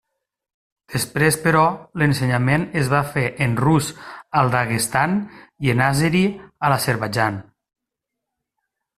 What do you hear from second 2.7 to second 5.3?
es va fer en rus al Daguestan